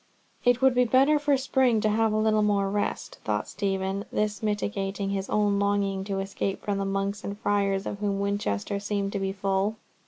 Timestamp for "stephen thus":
3.47-4.41